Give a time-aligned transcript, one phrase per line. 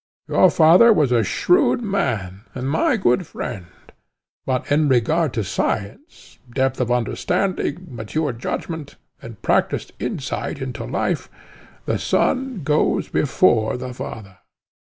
[0.27, 3.67] Your father was a shrewd man and my good friend,
[4.47, 11.29] but in regard to science, depth of understanding, mature judgment, and practiced insight into life,
[11.85, 14.37] the son goes before the father.